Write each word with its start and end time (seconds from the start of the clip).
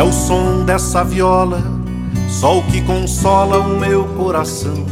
o 0.00 0.12
som 0.12 0.64
dessa 0.64 1.02
viola, 1.02 1.60
só 2.30 2.58
o 2.58 2.62
que 2.62 2.80
consola 2.82 3.58
o 3.58 3.78
meu 3.78 4.04
coração. 4.04 4.86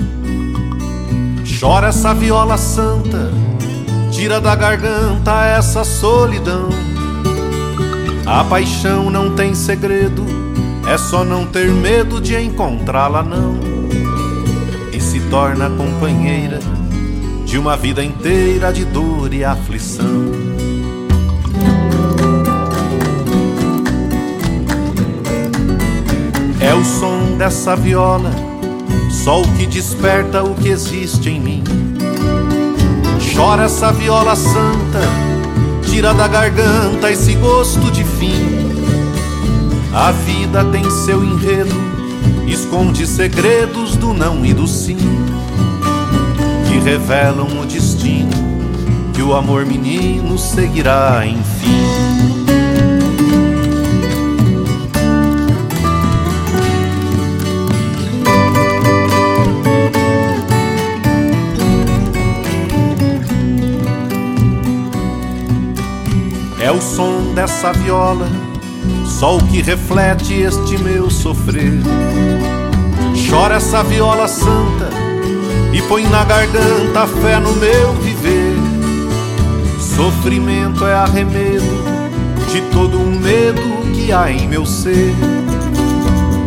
Chora 1.61 1.89
essa 1.89 2.13
viola 2.13 2.59
santa, 2.59 3.31
tira 4.11 4.41
da 4.41 4.57
garganta 4.57 5.45
essa 5.47 5.85
solidão. 5.85 6.69
A 8.27 8.45
paixão 8.45 9.11
não 9.11 9.35
tem 9.35 9.55
segredo, 9.55 10.25
é 10.87 10.99
só 10.99 11.25
não 11.25 11.47
ter 11.47 11.71
medo 11.71 12.21
de 12.21 12.37
encontrá-la, 12.37 13.23
não. 13.23 13.59
E 14.93 15.01
se 15.01 15.21
torna 15.31 15.71
companheira 15.71 16.59
de 17.47 17.59
uma 17.59 17.77
vida 17.77 18.05
inteira 18.05 18.73
de 18.73 18.85
dor 18.85 19.33
e 19.33 19.45
aflição. 19.45 20.40
É 26.61 26.75
o 26.75 26.85
som 26.85 27.37
dessa 27.39 27.75
viola, 27.75 28.31
só 29.11 29.41
o 29.41 29.49
que 29.57 29.67
desperta 29.67 30.43
o 30.43 30.55
que 30.55 30.69
existe 30.69 31.29
em 31.31 31.41
mim. 31.41 31.65
Chora 33.35 33.65
essa 33.65 33.91
viola 33.93 34.37
santa, 34.37 35.01
tira 35.91 36.13
da 36.13 36.29
garganta 36.29 37.11
esse 37.11 37.35
gosto 37.35 37.91
de 37.91 38.05
fim. 38.05 38.71
A 39.93 40.13
vida 40.13 40.65
tem 40.67 40.89
seu 40.91 41.25
enredo, 41.25 41.75
esconde 42.47 43.07
segredos 43.07 43.97
do 43.97 44.13
não 44.13 44.45
e 44.45 44.53
do 44.53 44.67
sim, 44.67 44.99
que 46.69 46.79
revelam 46.79 47.61
o 47.61 47.67
destino 47.67 48.51
que 49.21 49.25
o 49.25 49.35
amor 49.35 49.67
menino 49.67 50.39
seguirá 50.39 51.27
enfim. 51.27 52.40
É 66.61 66.71
o 66.71 66.81
som 66.81 67.33
dessa 67.35 67.73
viola, 67.73 68.29
só 69.07 69.39
o 69.39 69.45
que 69.47 69.63
reflete 69.63 70.35
este 70.35 70.77
meu 70.79 71.11
sofrer. 71.11 71.73
Chora 73.29 73.57
essa 73.57 73.83
viola 73.83 74.29
santa 74.29 74.91
e 75.73 75.81
põe 75.83 76.05
na 76.05 76.23
garganta 76.25 77.01
a 77.01 77.07
fé 77.07 77.41
no 77.41 77.55
meu 77.55 77.95
viver. 77.95 78.57
Sofrimento 79.79 80.85
é 80.87 80.95
arremedo 80.95 81.83
de 82.53 82.61
todo 82.73 82.99
o 82.99 83.07
medo 83.07 83.93
que 83.95 84.13
há 84.13 84.31
em 84.31 84.47
meu 84.47 84.67
ser. 84.67 85.15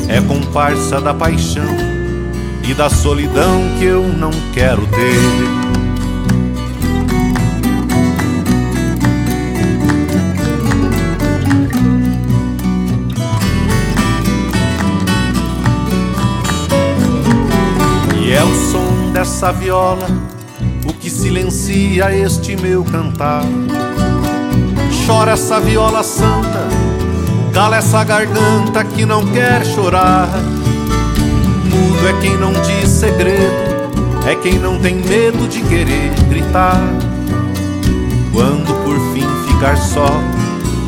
É 0.08 0.22
comparsa 0.22 1.02
da 1.02 1.14
paixão 1.14 1.75
e 2.67 2.73
da 2.73 2.89
solidão 2.89 3.64
que 3.80 3.86
eu 3.86 4.03
não 4.03 4.31
quero 4.53 4.86
ter. 4.88 5.92
É 18.33 18.44
o 18.44 18.71
som 18.71 19.11
dessa 19.11 19.52
viola 19.52 20.08
o 20.88 20.94
que 20.94 21.10
silencia 21.10 22.14
este 22.16 22.55
meu 22.55 22.83
cantar. 22.83 23.44
Chora 25.05 25.33
essa 25.33 25.60
viola 25.60 26.04
santa, 26.04 26.67
cala 27.54 27.77
essa 27.77 28.04
garganta 28.04 28.83
que 28.83 29.05
não 29.05 29.26
quer 29.27 29.66
chorar. 29.66 30.30
Mudo 31.66 32.08
é 32.08 32.22
quem 32.22 32.38
não 32.38 32.54
diz 32.54 32.89
segredo, 32.89 33.92
é 34.27 34.36
quem 34.36 34.60
não 34.60 34.80
tem 34.80 34.95
medo 34.95 35.48
de 35.48 35.61
querer 35.61 36.11
gritar. 36.27 36.82
Quando 38.32 38.73
por 38.83 38.98
fim 39.14 39.27
ficar 39.48 39.77
só 39.77 40.10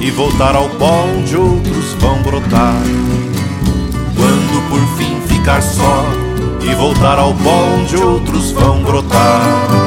e 0.01 0.09
voltar 0.11 0.55
ao 0.55 0.69
pó 0.69 1.05
onde 1.16 1.38
outros 1.38 1.94
vão 2.00 2.22
brotar. 2.23 2.81
Quando 4.16 4.69
por 4.69 4.97
fim 4.97 5.22
ficar 5.28 5.61
só 5.61 6.24
e 6.65 6.73
voltar 6.73 7.19
ao 7.19 7.33
pó 7.33 7.51
onde 7.77 7.95
outros 7.95 8.51
vão 8.51 8.81
brotar. 8.83 9.84